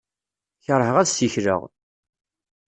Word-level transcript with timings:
Kerheɣ 0.65 0.95
ad 0.97 1.07
ssikleɣ. 1.09 1.61